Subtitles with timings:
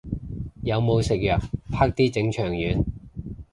[0.63, 1.37] 有冇食藥，
[1.71, 2.83] 啪啲整腸丸